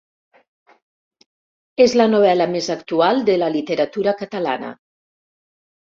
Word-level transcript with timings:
És 1.85 1.93
la 2.01 2.09
novel·la 2.15 2.49
més 2.55 2.71
actual 2.77 3.23
de 3.31 3.39
la 3.43 3.53
literatura 3.57 4.19
catalana. 4.23 4.77